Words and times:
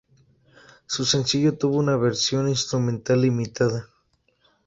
Su 0.87 1.05
sencillo 1.05 1.59
tuvo 1.59 1.77
una 1.77 1.95
versión 1.95 2.49
instrumental 2.49 3.21
limitada. 3.21 3.87